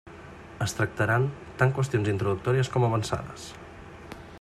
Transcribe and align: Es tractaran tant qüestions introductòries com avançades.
Es 0.65 0.73
tractaran 0.77 1.27
tant 1.61 1.75
qüestions 1.77 2.11
introductòries 2.15 2.73
com 2.77 2.89
avançades. 2.91 3.49